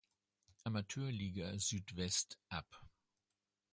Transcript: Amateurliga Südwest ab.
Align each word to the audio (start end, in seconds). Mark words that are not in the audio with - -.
Amateurliga 0.65 1.59
Südwest 1.59 2.39
ab. 2.49 2.65